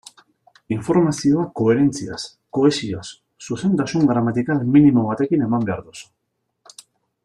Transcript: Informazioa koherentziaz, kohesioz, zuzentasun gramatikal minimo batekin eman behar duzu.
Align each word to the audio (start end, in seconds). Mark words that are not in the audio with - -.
Informazioa 0.75 1.43
koherentziaz, 1.61 2.17
kohesioz, 2.59 3.05
zuzentasun 3.49 4.11
gramatikal 4.13 4.67
minimo 4.77 5.07
batekin 5.13 5.49
eman 5.51 5.69
behar 5.71 5.89
duzu. 5.91 6.13